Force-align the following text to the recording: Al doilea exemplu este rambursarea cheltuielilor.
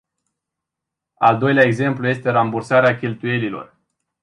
Al 1.17 1.37
doilea 1.37 1.63
exemplu 1.63 2.07
este 2.07 2.29
rambursarea 2.29 2.97
cheltuielilor. 2.97 3.79